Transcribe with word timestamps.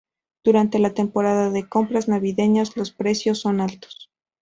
Durante 0.43 0.79
la 0.79 0.95
temporada 0.95 1.51
de 1.51 1.69
compras 1.69 2.07
navideñas 2.07 2.75
los 2.75 2.89
precios 2.91 3.37
son 3.41 3.61
altos. 3.61 4.09